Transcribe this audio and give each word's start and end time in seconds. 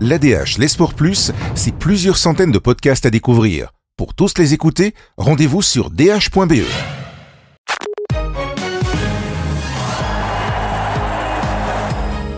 L'ADH, 0.00 0.58
les 0.58 0.68
sports 0.68 0.94
plus, 0.94 1.30
c'est 1.54 1.74
plusieurs 1.74 2.16
centaines 2.16 2.50
de 2.50 2.58
podcasts 2.58 3.06
à 3.06 3.10
découvrir. 3.10 3.70
Pour 3.96 4.14
tous 4.14 4.38
les 4.38 4.52
écouter, 4.52 4.92
rendez-vous 5.16 5.62
sur 5.62 5.90
dh.be. 5.90 6.64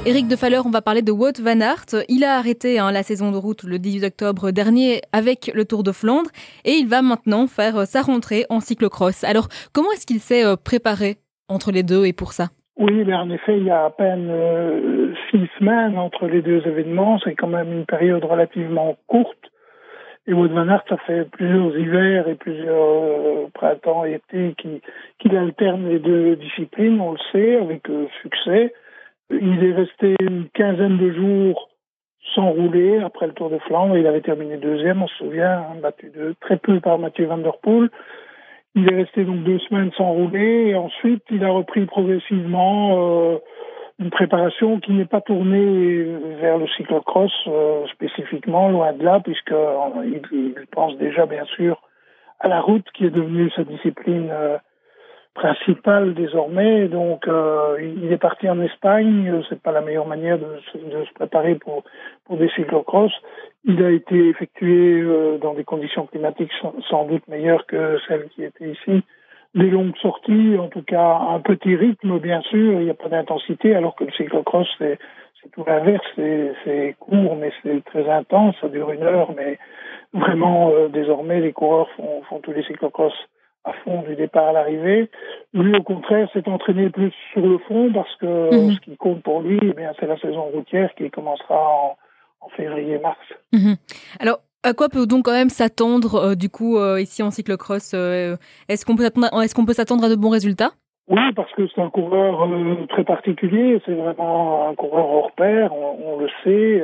Eric 0.04 0.28
de 0.28 0.36
Faller, 0.36 0.60
on 0.64 0.70
va 0.70 0.82
parler 0.82 1.02
de 1.02 1.10
Wout 1.10 1.40
van 1.40 1.60
Aert. 1.60 1.86
Il 2.08 2.24
a 2.24 2.36
arrêté 2.36 2.78
hein, 2.78 2.92
la 2.92 3.02
saison 3.02 3.32
de 3.32 3.38
route 3.38 3.64
le 3.64 3.78
18 3.78 4.04
octobre 4.04 4.50
dernier 4.50 5.00
avec 5.12 5.50
le 5.52 5.64
Tour 5.64 5.82
de 5.82 5.92
Flandre 5.92 6.30
et 6.64 6.74
il 6.74 6.86
va 6.86 7.02
maintenant 7.02 7.46
faire 7.48 7.78
euh, 7.78 7.84
sa 7.86 8.02
rentrée 8.02 8.46
en 8.50 8.60
cyclocross. 8.60 9.24
Alors, 9.24 9.48
comment 9.72 9.90
est-ce 9.92 10.06
qu'il 10.06 10.20
s'est 10.20 10.44
euh, 10.44 10.56
préparé 10.56 11.16
entre 11.48 11.72
les 11.72 11.82
deux 11.82 12.04
et 12.04 12.12
pour 12.12 12.34
ça? 12.34 12.50
Oui, 12.78 13.04
mais 13.06 13.14
en 13.14 13.30
effet, 13.30 13.56
il 13.56 13.64
y 13.64 13.70
a 13.70 13.86
à 13.86 13.90
peine 13.90 14.28
euh, 14.30 15.14
six 15.30 15.48
semaines 15.58 15.96
entre 15.96 16.26
les 16.26 16.42
deux 16.42 16.66
événements. 16.66 17.18
C'est 17.24 17.34
quand 17.34 17.46
même 17.48 17.72
une 17.72 17.86
période 17.86 18.24
relativement 18.24 18.96
courte. 19.06 19.50
Et 20.26 20.34
Wout 20.34 20.48
van 20.48 20.68
Aert, 20.68 20.84
ça 20.88 20.98
fait 20.98 21.24
plusieurs 21.30 21.78
hivers 21.78 22.28
et 22.28 22.34
plusieurs 22.34 22.76
euh, 22.76 23.46
printemps 23.54 24.04
et 24.04 24.14
étés 24.14 24.54
qu'il 25.18 25.36
alterne 25.36 25.88
les 25.88 26.00
deux 26.00 26.36
disciplines, 26.36 27.00
on 27.00 27.12
le 27.12 27.18
sait, 27.32 27.56
avec 27.56 27.88
euh, 27.88 28.08
succès. 28.22 28.74
Il 29.30 29.64
est 29.64 29.72
resté 29.72 30.14
une 30.20 30.48
quinzaine 30.52 30.98
de 30.98 31.12
jours 31.12 31.70
sans 32.34 32.50
rouler 32.50 32.98
après 32.98 33.28
le 33.28 33.32
Tour 33.32 33.50
de 33.50 33.58
Flandre. 33.58 33.96
Il 33.96 34.06
avait 34.06 34.20
terminé 34.20 34.56
deuxième, 34.58 35.02
on 35.02 35.08
se 35.08 35.16
souvient, 35.16 35.60
hein, 35.60 35.76
battu 35.80 36.10
de 36.10 36.34
très 36.40 36.56
peu 36.56 36.80
par 36.80 36.98
Mathieu 36.98 37.26
Van 37.26 37.38
Der 37.38 37.56
Poel. 37.62 37.88
Il 38.76 38.92
est 38.92 38.94
resté 38.94 39.24
donc 39.24 39.42
deux 39.42 39.58
semaines 39.60 39.90
sans 39.96 40.12
rouler 40.12 40.68
et 40.68 40.74
ensuite 40.76 41.22
il 41.30 41.42
a 41.42 41.48
repris 41.48 41.86
progressivement 41.86 43.32
euh, 43.32 43.38
une 43.98 44.10
préparation 44.10 44.80
qui 44.80 44.92
n'est 44.92 45.06
pas 45.06 45.22
tournée 45.22 46.04
vers 46.42 46.58
le 46.58 46.68
cyclocross 46.68 47.32
euh, 47.46 47.86
spécifiquement, 47.86 48.68
loin 48.68 48.92
de 48.92 49.02
là, 49.02 49.20
puisqu'il 49.20 49.54
euh, 49.54 50.20
il 50.30 50.66
pense 50.70 50.94
déjà 50.98 51.24
bien 51.24 51.46
sûr 51.56 51.80
à 52.38 52.48
la 52.48 52.60
route 52.60 52.84
qui 52.92 53.06
est 53.06 53.10
devenue 53.10 53.50
sa 53.56 53.64
discipline 53.64 54.30
principal 55.36 56.14
désormais. 56.14 56.88
Donc, 56.88 57.28
euh, 57.28 57.76
il 57.80 58.12
est 58.12 58.18
parti 58.18 58.48
en 58.48 58.60
Espagne. 58.60 59.42
C'est 59.48 59.60
pas 59.60 59.70
la 59.70 59.82
meilleure 59.82 60.06
manière 60.06 60.38
de, 60.38 60.46
de, 60.74 61.04
se 61.04 61.12
préparer 61.14 61.54
pour 61.54 61.84
pour 62.24 62.36
des 62.38 62.48
cyclocross. 62.50 63.12
Il 63.64 63.82
a 63.84 63.90
été 63.90 64.28
effectué 64.28 65.00
euh, 65.00 65.38
dans 65.38 65.54
des 65.54 65.64
conditions 65.64 66.06
climatiques 66.06 66.50
sans, 66.90 67.04
doute 67.04 67.28
meilleures 67.28 67.66
que 67.66 67.98
celles 68.08 68.28
qui 68.30 68.42
étaient 68.42 68.70
ici. 68.70 69.02
Des 69.54 69.70
longues 69.70 69.96
sorties, 69.98 70.56
en 70.58 70.68
tout 70.68 70.82
cas 70.82 71.18
un 71.30 71.40
petit 71.40 71.76
rythme, 71.76 72.18
bien 72.18 72.40
sûr. 72.42 72.80
Il 72.80 72.84
n'y 72.84 72.90
a 72.90 72.94
pas 72.94 73.08
d'intensité, 73.08 73.74
alors 73.76 73.94
que 73.94 74.04
le 74.04 74.12
cyclocross 74.12 74.68
c'est 74.78 74.98
c'est 75.42 75.50
tout 75.52 75.64
l'inverse. 75.66 76.06
C'est 76.16 76.96
court, 76.98 77.36
mais 77.36 77.52
c'est 77.62 77.84
très 77.84 78.08
intense. 78.08 78.56
Ça 78.60 78.68
dure 78.68 78.90
une 78.90 79.04
heure, 79.04 79.30
mais 79.36 79.58
vraiment 80.12 80.70
euh, 80.70 80.88
désormais 80.88 81.40
les 81.40 81.52
coureurs 81.52 81.90
font, 81.96 82.22
font 82.28 82.40
tous 82.40 82.52
les 82.52 82.64
cyclocross 82.64 83.14
à 83.66 83.72
fond 83.84 84.02
du 84.02 84.14
départ 84.14 84.48
à 84.48 84.52
l'arrivée. 84.52 85.10
Lui, 85.52 85.76
au 85.76 85.82
contraire, 85.82 86.28
s'est 86.32 86.48
entraîné 86.48 86.88
plus 86.88 87.12
sur 87.32 87.42
le 87.42 87.58
fond 87.58 87.90
parce 87.92 88.14
que 88.16 88.54
mhm. 88.54 88.72
ce 88.72 88.80
qui 88.80 88.96
compte 88.96 89.22
pour 89.22 89.40
lui, 89.40 89.58
eh 89.62 89.72
bien, 89.72 89.92
c'est 89.98 90.06
la 90.06 90.18
saison 90.18 90.44
routière 90.44 90.94
qui 90.96 91.10
commencera 91.10 91.96
en, 92.40 92.48
février-mars. 92.56 93.18
Mhm. 93.52 93.74
Alors, 94.20 94.38
à 94.62 94.72
quoi 94.72 94.88
peut 94.88 95.04
donc 95.06 95.24
quand 95.24 95.32
même 95.32 95.48
s'attendre 95.48 96.14
euh, 96.14 96.34
du 96.36 96.48
coup 96.48 96.78
euh, 96.78 97.00
ici 97.00 97.20
en 97.24 97.32
cyclocross 97.32 97.92
euh, 97.92 98.36
Est-ce 98.68 98.86
qu'on 98.86 98.94
peut 98.94 99.72
s'attendre 99.72 100.04
à 100.04 100.08
de 100.08 100.14
bons 100.14 100.30
résultats? 100.30 100.70
Oui, 101.08 101.32
parce 101.34 101.52
que 101.54 101.66
c'est 101.74 101.80
un 101.80 101.90
coureur 101.90 102.48
très 102.88 103.02
particulier. 103.02 103.80
C'est 103.84 103.94
vraiment 103.94 104.68
un 104.68 104.74
coureur 104.76 105.08
hors 105.08 105.32
pair. 105.32 105.72
On, 105.72 106.14
on 106.14 106.18
le 106.18 106.28
sait. 106.44 106.82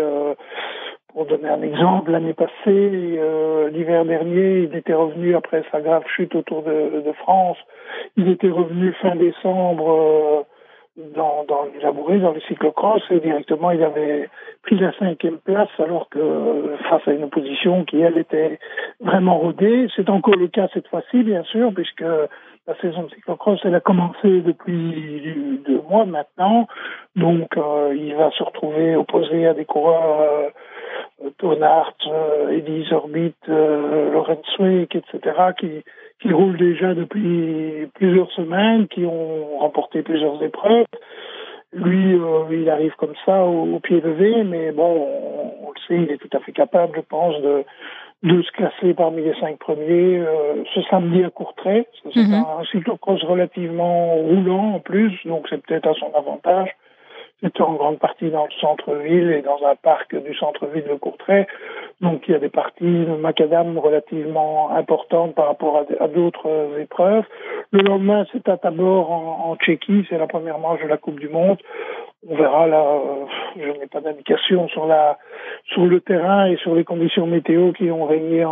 Pour 1.13 1.27
donner 1.27 1.49
un 1.49 1.61
exemple, 1.61 2.11
l'année 2.11 2.33
passée, 2.33 2.51
euh, 2.67 3.69
l'hiver 3.69 4.07
dernier, 4.07 4.61
il 4.61 4.75
était 4.75 4.95
revenu 4.95 5.37
après 5.37 5.63
sa 5.71 5.83
grave 5.83 6.05
chute 6.17 6.35
autour 6.35 6.63
de, 6.63 7.03
de 7.05 7.13
France. 7.13 7.59
Il 8.17 8.31
était 8.31 8.49
revenu 8.49 8.95
fin 8.95 9.15
décembre 9.15 9.91
euh, 9.91 10.43
dans, 11.15 11.45
dans 11.45 11.65
les 11.65 11.81
labourés, 11.81 12.19
dans 12.19 12.33
le 12.33 12.41
cyclocross, 12.41 13.03
et 13.11 13.21
directement 13.21 13.71
il 13.73 13.83
avait 13.83 14.31
pris 14.63 14.79
la 14.79 14.93
cinquième 14.99 15.37
place 15.39 15.69
alors 15.79 16.09
que 16.09 16.77
face 16.89 17.07
à 17.07 17.13
une 17.13 17.25
opposition 17.25 17.85
qui, 17.85 18.01
elle, 18.01 18.17
était 18.17 18.59
vraiment 19.01 19.39
rodée. 19.39 19.89
C'est 19.95 20.09
encore 20.09 20.37
le 20.37 20.49
cas 20.49 20.69
cette 20.73 20.89
fois-ci, 20.89 21.23
bien 21.25 21.43
sûr, 21.45 21.75
puisque 21.75 22.05
la 22.67 22.75
saison 22.81 23.03
de 23.03 23.11
cyclocross, 23.11 23.61
elle 23.65 23.75
a 23.75 23.81
commencé 23.81 24.41
depuis 24.41 25.61
deux 25.67 25.83
mois 25.91 26.07
maintenant. 26.07 26.69
Donc, 27.17 27.55
euh, 27.59 27.95
il 27.95 28.15
va 28.15 28.31
se 28.31 28.43
retrouver 28.43 28.97
opposé 28.97 29.47
à 29.47 29.53
des 29.53 29.67
coureurs 29.67 30.51
Tonart, 31.39 31.97
euh, 32.07 32.51
Elise 32.51 32.93
Orbit, 32.93 33.35
euh, 33.49 34.13
Lorenz 34.13 34.45
Wick, 34.59 34.95
etc., 34.97 35.21
qui, 35.59 35.83
qui 36.21 36.33
roulent 36.33 36.57
déjà 36.57 36.95
depuis 36.95 37.89
plusieurs 37.95 38.31
semaines, 38.33 38.89
qui 38.89 39.05
ont 39.05 39.59
remporté 39.59 40.03
plusieurs 40.03 40.43
épreuves. 40.43 40.87
Lui, 41.73 42.15
euh, 42.15 42.45
il 42.51 42.69
arrive 42.69 42.95
comme 42.97 43.15
ça 43.25 43.45
au, 43.45 43.79
pied 43.81 44.01
levé, 44.01 44.45
mais 44.45 44.73
bon, 44.73 45.09
on, 45.63 45.71
le 45.71 45.81
sait, 45.89 46.03
il 46.05 46.13
est 46.13 46.19
tout 46.19 46.37
à 46.37 46.41
fait 46.41 46.53
capable, 46.53 46.93
je 46.97 47.01
pense, 47.01 47.41
de, 47.41 47.65
de 48.25 48.43
se 48.43 48.53
classer 48.53 48.93
parmi 48.95 49.23
les 49.23 49.35
cinq 49.41 49.59
premiers 49.59 50.19
euh, 50.19 50.63
ce 50.75 50.83
samedi 50.83 51.25
à 51.25 51.31
Courtrai. 51.31 51.87
C'est 52.03 52.15
mm 52.15 52.31
-hmm. 52.31 52.61
un 52.61 52.65
cyclocross 52.71 53.23
relativement 53.25 54.15
roulant 54.17 54.75
en 54.75 54.81
plus, 54.81 55.13
donc 55.25 55.47
c'est 55.49 55.63
peut-être 55.65 55.89
à 55.89 55.95
son 55.95 56.13
avantage. 56.15 56.71
En 57.63 57.75
grande 57.75 57.99
partie 58.01 58.29
dans 58.31 58.45
le 58.45 58.51
centre-ville 58.61 59.31
et 59.31 59.43
dans 59.43 59.59
un 59.65 59.77
parc 59.77 60.17
du 60.17 60.35
centre-ville 60.35 60.85
de 60.85 60.95
Courtrai. 60.95 61.47
Donc 62.01 62.25
il 62.27 62.33
y 62.33 62.35
a 62.35 62.41
des 62.41 62.49
parties 62.49 62.85
de 62.85 63.15
macadam 63.15 63.79
relativement 63.79 64.71
importantes 64.71 65.37
par 65.37 65.47
rapport 65.47 65.85
à, 66.01 66.09
d'autres 66.09 66.81
épreuves. 66.81 67.25
Le 67.71 67.83
lendemain, 67.83 68.27
c'est 68.33 68.49
à 68.49 68.57
Tabor 68.57 69.13
en, 69.13 69.55
Tchéquie, 69.57 70.05
c'est 70.09 70.19
la 70.19 70.27
première 70.27 70.59
manche 70.59 70.83
de 70.83 70.89
la 70.89 70.97
Coupe 70.97 71.21
du 71.21 71.29
Monde. 71.29 71.59
On 72.29 72.35
verra 72.35 72.67
là, 72.67 72.83
euh, 72.83 73.27
je 73.57 73.79
n'ai 73.79 73.87
pas 73.87 74.01
d'indication 74.01 74.67
sur 74.69 74.87
la 74.87 75.19
sur 75.67 75.87
le 75.87 76.01
terrain 76.01 76.47
et 76.47 76.57
sur 76.57 76.75
les 76.75 76.85
conditions 76.85 77.27
météo 77.27 77.73
qui 77.73 77.91
ont 77.93 78.07
régné 78.07 78.45
en, 78.45 78.51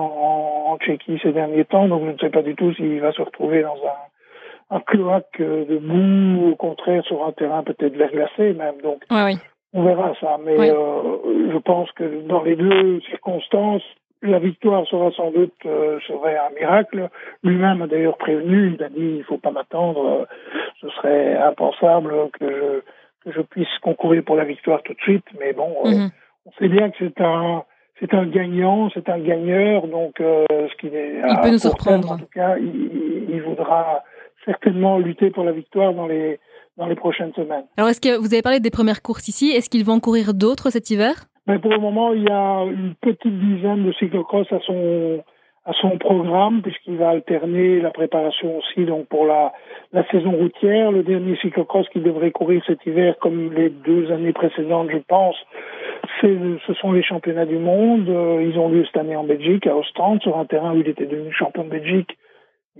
en 0.66 0.78
Tchéquie 0.78 1.18
ces 1.22 1.32
derniers 1.32 1.64
temps. 1.64 1.88
Donc 1.88 2.04
je 2.04 2.10
ne 2.12 2.18
sais 2.18 2.30
pas 2.30 2.42
du 2.42 2.54
tout 2.54 2.72
s'il 2.74 3.00
va 3.00 3.10
se 3.12 3.22
retrouver 3.22 3.62
dans 3.62 3.74
un 3.74 4.10
un 4.70 4.80
cloaque 4.80 5.40
de 5.40 5.78
boue, 5.78 6.52
au 6.52 6.56
contraire, 6.56 7.04
sur 7.04 7.24
un 7.24 7.32
terrain 7.32 7.62
peut-être 7.62 7.96
verglacé 7.96 8.52
même. 8.54 8.80
Donc, 8.82 9.02
on 9.72 9.84
verra 9.84 10.12
ça. 10.20 10.38
Mais 10.44 10.70
euh, 10.70 11.52
je 11.52 11.58
pense 11.58 11.90
que 11.92 12.26
dans 12.26 12.42
les 12.42 12.56
deux 12.56 13.00
circonstances, 13.02 13.82
la 14.22 14.38
victoire 14.38 14.86
sera 14.86 15.10
sans 15.12 15.30
doute 15.30 15.54
euh, 15.64 15.98
serait 16.06 16.36
un 16.36 16.50
miracle. 16.58 17.08
Lui-même 17.42 17.82
a 17.82 17.86
d'ailleurs 17.86 18.18
prévenu, 18.18 18.74
il 18.74 18.82
a 18.82 18.88
dit 18.88 19.16
il 19.18 19.24
faut 19.24 19.38
pas 19.38 19.50
m'attendre, 19.50 20.04
euh, 20.04 20.24
ce 20.80 20.88
serait 20.90 21.36
impensable 21.36 22.12
que 22.38 22.48
je, 22.50 22.80
que 23.24 23.34
je 23.34 23.40
puisse 23.42 23.78
concourir 23.80 24.22
pour 24.24 24.36
la 24.36 24.44
victoire 24.44 24.82
tout 24.82 24.94
de 24.94 25.00
suite. 25.00 25.24
Mais 25.38 25.52
bon, 25.52 25.74
mhm. 25.84 26.10
on 26.46 26.52
sait 26.58 26.68
bien 26.68 26.90
que 26.90 26.96
c'est 26.98 27.20
un 27.20 27.64
c'est 28.00 28.14
un 28.14 28.24
gagnant, 28.24 28.88
c'est 28.94 29.10
un 29.10 29.18
gagneur, 29.18 29.86
donc 29.86 30.14
ce 30.18 30.74
qui 30.76 30.86
est 30.86 31.20
il 31.22 31.40
peut 31.42 31.50
nous 31.50 31.58
surprendre. 31.58 32.12
En 32.12 32.16
tout 32.16 32.30
cas, 32.34 32.56
il, 32.56 33.26
il 33.28 33.42
voudra 33.42 34.02
certainement 34.44 34.98
lutter 34.98 35.30
pour 35.30 35.44
la 35.44 35.52
victoire 35.52 35.92
dans 35.94 36.06
les, 36.06 36.38
dans 36.76 36.86
les 36.86 36.94
prochaines 36.94 37.32
semaines. 37.34 37.64
Alors, 37.76 37.90
est-ce 37.90 38.00
que 38.00 38.18
vous 38.18 38.32
avez 38.32 38.42
parlé 38.42 38.60
des 38.60 38.70
premières 38.70 39.02
courses 39.02 39.28
ici? 39.28 39.50
Est-ce 39.50 39.68
qu'ils 39.68 39.84
vont 39.84 40.00
courir 40.00 40.34
d'autres 40.34 40.70
cet 40.70 40.90
hiver? 40.90 41.14
Ben, 41.46 41.58
Pour 41.58 41.70
le 41.70 41.78
moment, 41.78 42.12
il 42.12 42.22
y 42.22 42.30
a 42.30 42.64
une 42.64 42.94
petite 43.00 43.26
dizaine 43.26 43.84
de 43.84 43.92
cyclocross 43.92 44.50
à 44.52 44.60
son, 44.60 45.22
à 45.66 45.72
son 45.74 45.98
programme, 45.98 46.62
puisqu'il 46.62 46.96
va 46.96 47.10
alterner 47.10 47.80
la 47.80 47.90
préparation 47.90 48.58
aussi 48.58 48.84
donc 48.84 49.06
pour 49.08 49.26
la, 49.26 49.52
la 49.92 50.06
saison 50.10 50.32
routière. 50.32 50.92
Le 50.92 51.02
dernier 51.02 51.36
cyclocross 51.36 51.88
qu'il 51.90 52.02
devrait 52.02 52.30
courir 52.30 52.62
cet 52.66 52.84
hiver, 52.86 53.16
comme 53.20 53.52
les 53.52 53.70
deux 53.70 54.10
années 54.12 54.32
précédentes, 54.32 54.90
je 54.90 54.98
pense, 54.98 55.36
ce 56.22 56.74
sont 56.80 56.92
les 56.92 57.02
championnats 57.02 57.46
du 57.46 57.58
monde. 57.58 58.08
Euh, 58.08 58.42
ils 58.42 58.58
ont 58.58 58.68
lieu 58.68 58.84
cette 58.86 58.96
année 58.96 59.16
en 59.16 59.24
Belgique, 59.24 59.66
à 59.66 59.76
Ostende, 59.76 60.22
sur 60.22 60.38
un 60.38 60.44
terrain 60.44 60.74
où 60.74 60.80
il 60.80 60.88
était 60.88 61.06
devenu 61.06 61.32
champion 61.32 61.64
de 61.64 61.70
Belgique 61.70 62.16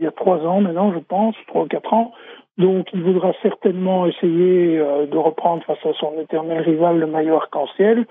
il 0.00 0.04
y 0.04 0.06
a 0.06 0.12
trois 0.12 0.38
ans 0.38 0.62
maintenant, 0.62 0.92
je 0.92 0.98
pense, 0.98 1.34
trois 1.46 1.64
ou 1.64 1.66
quatre 1.66 1.92
ans. 1.92 2.12
Donc, 2.56 2.88
il 2.92 3.02
voudra 3.02 3.32
certainement 3.42 4.06
essayer 4.06 4.78
euh, 4.78 5.06
de 5.06 5.16
reprendre 5.16 5.62
face 5.64 5.84
à 5.84 5.92
son 5.94 6.18
éternel 6.18 6.62
rival 6.62 6.98
le 6.98 7.06
maillot 7.06 7.36
arc-en-ciel. 7.36 8.06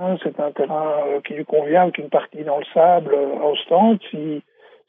Hein, 0.00 0.16
c'est 0.22 0.40
un 0.40 0.50
terrain 0.52 0.92
euh, 1.06 1.20
qui 1.26 1.34
lui 1.34 1.44
convient, 1.44 1.82
avec 1.82 1.98
une 1.98 2.08
partie 2.08 2.44
dans 2.44 2.58
le 2.58 2.64
sable 2.72 3.14
euh, 3.14 3.40
à 3.40 3.46
Ostende. 3.46 3.98
Si, 4.10 4.42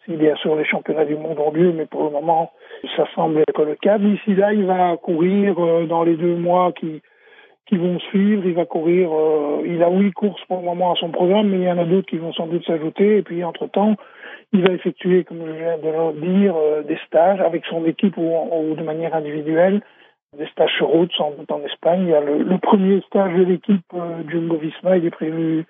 si 0.05 0.15
bien 0.15 0.35
sûr 0.37 0.55
les 0.55 0.65
championnats 0.65 1.05
du 1.05 1.15
monde 1.15 1.39
ont 1.39 1.51
lieu, 1.51 1.73
mais 1.73 1.85
pour 1.85 2.05
le 2.05 2.09
moment, 2.09 2.51
ça 2.95 3.05
semble 3.15 3.41
être 3.41 3.63
le. 3.63 3.77
D'ici 3.99 4.35
là, 4.35 4.53
il 4.53 4.65
va 4.65 4.95
courir 4.97 5.55
dans 5.87 6.03
les 6.03 6.15
deux 6.15 6.35
mois 6.35 6.71
qui 6.71 7.01
qui 7.67 7.77
vont 7.77 7.99
suivre. 7.99 8.43
Il 8.45 8.55
va 8.55 8.65
courir. 8.65 9.09
il 9.63 9.83
a 9.83 9.89
huit 9.91 10.13
courses 10.13 10.43
pour 10.47 10.57
le 10.57 10.65
moment 10.65 10.93
à 10.93 10.95
son 10.95 11.09
programme, 11.09 11.49
mais 11.49 11.57
il 11.57 11.63
y 11.63 11.71
en 11.71 11.77
a 11.77 11.85
d'autres 11.85 12.07
qui 12.07 12.17
vont 12.17 12.33
sans 12.33 12.47
doute 12.47 12.65
s'ajouter. 12.65 13.17
Et 13.17 13.21
puis, 13.21 13.43
entre 13.43 13.67
temps, 13.67 13.95
il 14.51 14.63
va 14.63 14.73
effectuer, 14.73 15.23
comme 15.23 15.45
je 15.45 15.51
viens 15.51 15.77
de 15.77 15.87
le 15.87 16.21
dire, 16.21 16.55
euh, 16.55 16.83
des 16.83 16.97
stages 17.07 17.39
avec 17.41 17.65
son 17.69 17.85
équipe 17.85 18.17
ou, 18.17 18.31
ou, 18.51 18.75
de 18.75 18.83
manière 18.83 19.13
individuelle, 19.15 19.81
des 20.37 20.47
stages 20.47 20.73
sur 20.77 20.87
route, 20.87 21.11
sans 21.17 21.31
doute 21.31 21.51
en 21.51 21.61
Espagne. 21.63 22.01
Il 22.03 22.09
y 22.09 22.13
a 22.13 22.21
le, 22.21 22.57
premier 22.59 23.01
stage 23.07 23.33
de 23.33 23.43
l'équipe 23.43 23.85
euh, 23.93 24.21
Jumbo 24.27 24.57
Visma, 24.57 24.97
il 24.97 25.05
est 25.05 25.11
prévu 25.11 25.65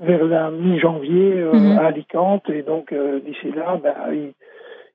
vers 0.00 0.24
la 0.24 0.50
mi-janvier 0.50 1.40
euh, 1.40 1.52
mhm. 1.52 1.78
à 1.78 1.86
Alicante. 1.86 2.48
Et 2.50 2.62
donc, 2.62 2.92
euh, 2.92 3.20
d'ici 3.20 3.50
là, 3.52 3.78
ben, 3.82 3.94
il, 4.12 4.32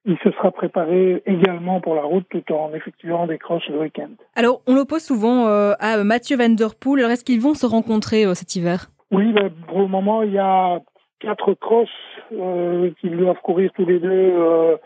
il, 0.06 0.18
se 0.20 0.32
sera 0.32 0.52
préparé 0.52 1.24
également 1.26 1.82
pour 1.82 1.96
la 1.96 2.04
route 2.04 2.26
tout 2.30 2.54
en 2.54 2.74
effectuant 2.74 3.26
des 3.26 3.38
crosses 3.38 3.68
le 3.70 3.80
week-end. 3.80 4.10
Alors, 4.36 4.62
on 4.68 4.76
l'oppose 4.76 5.04
souvent 5.04 5.48
à 5.48 6.04
Mathieu 6.04 6.38
Van 6.38 6.50
Der 6.50 6.76
Poel. 6.80 7.00
Alors, 7.00 7.12
est-ce 7.12 7.24
qu'ils 7.24 7.42
vont 7.42 7.54
se 7.54 7.66
rencontrer 7.66 8.24
cet 8.36 8.56
hiver? 8.56 8.88
Oui, 9.12 9.32
ben, 9.34 9.50
pour 9.68 9.80
le 9.80 9.88
moment, 9.88 10.22
il 10.22 10.34
y 10.34 10.40
a 10.40 10.80
quatre 11.20 11.54
crosses 11.56 11.90
qu'ils 12.30 13.18
doivent 13.18 13.42
courir 13.42 13.72
tous 13.76 13.86
les 13.86 14.00
deux 14.00 14.10
euh, 14.10 14.78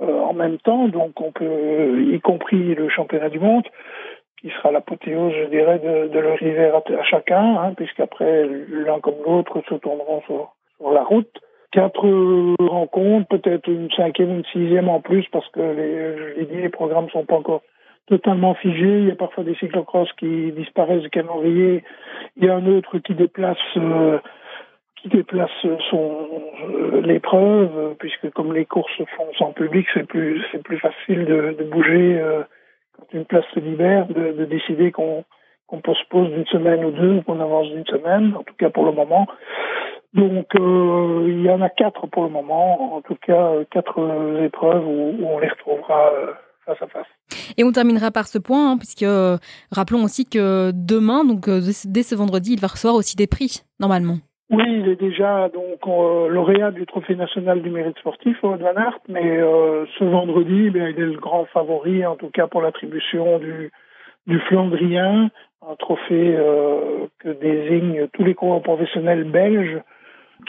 en 0.00 0.34
même 0.34 0.58
temps, 0.58 0.88
donc 0.88 1.12
y 1.20 2.20
compris 2.20 2.74
le 2.74 2.88
championnat 2.88 3.28
du 3.28 3.38
monde, 3.38 3.64
qui 4.40 4.50
sera 4.50 4.70
l'apothéose, 4.70 5.32
je 5.32 5.48
dirais, 5.48 5.78
de, 5.78 6.18
leur 6.18 6.40
hiver 6.42 6.76
à, 6.76 7.02
chacun, 7.04 7.56
hein, 7.56 7.72
puisqu'après 7.76 8.46
l'un 8.68 9.00
comme 9.00 9.16
l'autre 9.24 9.62
se 9.68 9.74
tourneront 9.74 10.22
sur, 10.26 10.52
la 10.92 11.02
route. 11.02 11.30
Quatre 11.72 12.06
rencontres, 12.58 13.28
peut-être 13.28 13.68
une 13.68 13.90
cinquième, 13.90 14.30
une 14.30 14.44
sixième 14.52 14.88
en 14.88 15.00
plus, 15.00 15.26
parce 15.32 15.48
que 15.48 15.60
les, 15.60 16.46
je 16.46 16.54
l'ai 16.54 16.68
programmes 16.68 17.08
sont 17.10 17.24
pas 17.24 17.36
encore 17.36 17.62
totalement 18.06 18.54
figés. 18.54 19.00
Il 19.00 19.08
y 19.08 19.10
a 19.10 19.16
parfois 19.16 19.44
des 19.44 19.54
cyclocross 19.56 20.08
qui 20.18 20.52
disparaissent 20.52 21.02
du 21.02 21.10
calendrier. 21.10 21.82
Il 22.36 22.44
y 22.44 22.48
a 22.48 22.54
un 22.54 22.66
autre 22.66 22.98
qui 22.98 23.14
déplace 23.14 23.58
euh, 23.76 24.18
déplace 25.08 25.50
son 25.90 26.26
euh, 26.68 27.00
l'épreuve, 27.02 27.94
puisque 27.98 28.30
comme 28.30 28.52
les 28.52 28.64
courses 28.64 28.92
se 28.98 29.04
font 29.16 29.26
sans 29.38 29.52
public, 29.52 29.86
c'est 29.94 30.06
plus 30.06 30.42
c'est 30.52 30.62
plus 30.62 30.78
facile 30.78 31.24
de, 31.24 31.56
de 31.58 31.64
bouger 31.64 32.18
euh, 32.20 32.42
quand 32.96 33.06
une 33.12 33.24
place 33.24 33.44
se 33.54 33.60
libère, 33.60 34.06
de, 34.06 34.32
de 34.32 34.44
décider 34.44 34.92
qu'on 34.92 35.24
qu'on 35.66 35.80
postpose 35.80 36.30
d'une 36.30 36.46
semaine 36.46 36.84
ou 36.84 36.90
deux 36.90 37.22
qu'on 37.22 37.40
avance 37.40 37.68
d'une 37.68 37.86
semaine, 37.86 38.34
en 38.36 38.42
tout 38.42 38.54
cas 38.58 38.70
pour 38.70 38.84
le 38.84 38.92
moment. 38.92 39.26
Donc 40.14 40.46
euh, 40.54 41.24
il 41.28 41.42
y 41.42 41.50
en 41.50 41.60
a 41.60 41.68
quatre 41.68 42.06
pour 42.06 42.24
le 42.24 42.30
moment, 42.30 42.96
en 42.96 43.02
tout 43.02 43.16
cas 43.26 43.52
quatre 43.70 44.00
épreuves 44.42 44.86
où, 44.86 45.16
où 45.18 45.26
on 45.26 45.38
les 45.38 45.48
retrouvera 45.48 46.12
face 46.64 46.82
à 46.82 46.86
face. 46.86 47.06
Et 47.56 47.64
on 47.64 47.72
terminera 47.72 48.10
par 48.10 48.26
ce 48.26 48.38
point, 48.38 48.72
hein, 48.72 48.78
puisque 48.78 49.06
rappelons 49.70 50.04
aussi 50.04 50.24
que 50.24 50.70
demain, 50.72 51.24
donc 51.24 51.48
dès 51.48 52.02
ce 52.02 52.14
vendredi, 52.14 52.54
il 52.54 52.60
va 52.60 52.68
recevoir 52.68 52.96
aussi 52.96 53.16
des 53.16 53.26
prix 53.26 53.62
normalement. 53.78 54.18
Oui, 54.48 54.62
il 54.68 54.88
est 54.88 55.00
déjà 55.00 55.48
donc 55.48 55.80
euh, 55.88 56.28
lauréat 56.28 56.70
du 56.70 56.86
Trophée 56.86 57.16
national 57.16 57.62
du 57.62 57.70
mérite 57.70 57.98
sportif 57.98 58.36
au 58.44 58.50
Van 58.50 58.76
Aert, 58.76 59.00
mais 59.08 59.38
euh, 59.38 59.86
ce 59.98 60.04
vendredi, 60.04 60.70
eh 60.72 60.78
il 60.78 60.78
est 60.78 60.92
le 60.92 61.18
grand 61.18 61.46
favori, 61.46 62.06
en 62.06 62.14
tout 62.14 62.30
cas 62.30 62.46
pour 62.46 62.62
l'attribution 62.62 63.40
du, 63.40 63.72
du 64.28 64.38
Flandrien, 64.40 65.30
un 65.68 65.74
trophée 65.74 66.36
euh, 66.36 67.08
que 67.18 67.30
désignent 67.30 68.06
tous 68.12 68.22
les 68.22 68.34
coureurs 68.34 68.62
professionnels 68.62 69.24
belges 69.24 69.80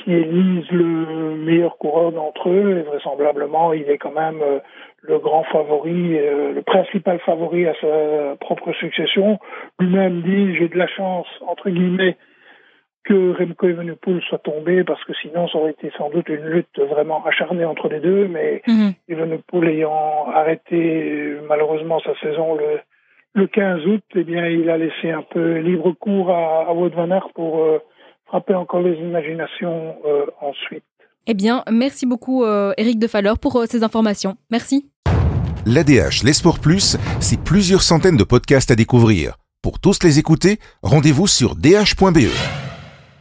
qui 0.03 0.13
élisent 0.13 0.71
le 0.71 1.35
meilleur 1.37 1.77
coureur 1.79 2.11
d'entre 2.11 2.49
eux, 2.49 2.77
et 2.77 2.81
vraisemblablement, 2.83 3.73
il 3.73 3.89
est 3.89 3.97
quand 3.97 4.11
même 4.11 4.43
le 5.01 5.17
grand 5.17 5.43
favori, 5.45 6.19
le 6.19 6.61
principal 6.61 7.19
favori 7.19 7.65
à 7.65 7.73
sa 7.79 8.35
propre 8.35 8.73
succession. 8.73 9.39
Lui-même 9.79 10.21
dit, 10.21 10.55
j'ai 10.57 10.67
de 10.67 10.77
la 10.77 10.87
chance, 10.87 11.25
entre 11.47 11.69
guillemets, 11.69 12.17
que 13.07 13.37
Remco 13.37 13.67
Evenepoel 13.67 14.21
soit 14.27 14.39
tombé 14.39 14.83
parce 14.83 15.03
que 15.05 15.13
sinon 15.21 15.47
ça 15.47 15.57
aurait 15.57 15.71
été 15.71 15.91
sans 15.97 16.09
doute 16.09 16.27
une 16.29 16.45
lutte 16.45 16.79
vraiment 16.79 17.25
acharnée 17.25 17.65
entre 17.65 17.87
les 17.89 17.99
deux 17.99 18.27
mais 18.27 18.61
mm 18.67 18.89
Evenepoel 19.09 19.69
ayant 19.69 20.29
arrêté 20.33 21.37
malheureusement 21.47 21.99
sa 22.01 22.13
saison 22.19 22.55
le 22.55 22.79
le 23.37 23.47
15 23.47 23.85
août, 23.85 24.03
eh 24.15 24.23
bien, 24.23 24.47
il 24.47 24.69
a 24.69 24.77
laissé 24.77 25.11
un 25.11 25.21
peu 25.21 25.59
libre 25.59 25.93
cours 25.93 26.31
à, 26.31 26.67
à 26.67 26.73
Wout 26.73 26.89
van 26.89 27.11
Aert 27.11 27.29
pour 27.35 27.59
euh, 27.59 27.77
frapper 28.25 28.55
encore 28.55 28.81
les 28.81 28.95
imaginations 28.95 29.95
euh, 30.05 30.25
ensuite. 30.41 30.83
Eh 31.27 31.35
bien, 31.35 31.63
merci 31.71 32.05
beaucoup, 32.05 32.43
euh, 32.43 32.73
Eric 32.77 32.99
De 32.99 33.07
Falleur, 33.07 33.37
pour 33.37 33.63
ces 33.67 33.83
informations. 33.83 34.37
Merci. 34.49 34.89
L'ADH, 35.65 36.23
les 36.23 36.33
Sports 36.33 36.59
Plus, 36.59 36.97
c'est 37.19 37.43
plusieurs 37.43 37.83
centaines 37.83 38.17
de 38.17 38.23
podcasts 38.23 38.71
à 38.71 38.75
découvrir. 38.75 39.35
Pour 39.61 39.79
tous 39.79 40.01
les 40.03 40.17
écouter, 40.17 40.57
rendez-vous 40.81 41.27
sur 41.27 41.55
dh.be. 41.55 42.66